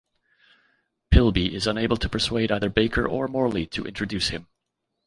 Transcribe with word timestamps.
Pillby 1.13 1.53
is 1.53 1.67
unable 1.67 1.95
to 1.95 2.09
persuade 2.09 2.51
either 2.51 2.71
Baker 2.71 3.07
or 3.07 3.27
Morley 3.27 3.67
to 3.67 3.85
introduce 3.85 4.29
him. 4.29 4.47